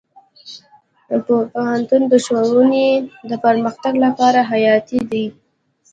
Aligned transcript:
پوهنتون 1.25 2.03
د 2.11 2.13
ښوونې 2.25 2.87
د 3.29 3.31
پرمختګ 3.45 3.93
لپاره 4.05 4.39
حیاتي 4.51 4.99
دی. 5.11 5.25